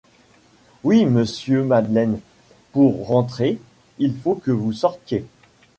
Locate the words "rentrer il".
3.07-4.17